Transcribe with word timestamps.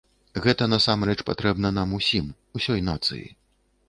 Гэта 0.43 0.67
насамрэч 0.69 1.15
патрэбна 1.27 1.71
нам 1.75 1.93
усім, 1.97 2.31
усёй 2.61 2.81
нацыі. 2.89 3.25